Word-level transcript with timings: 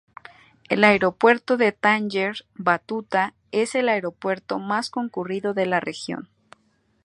El 0.67 0.83
Aeropuerto 0.83 1.57
de 1.57 1.71
Tánger-Ibn 1.73 2.47
Battuta 2.63 3.35
es 3.51 3.75
el 3.75 3.87
aeropuerto 3.87 4.57
más 4.57 4.89
concurrido 4.89 5.53
de 5.53 5.67
la 5.67 5.79
región. 5.79 6.27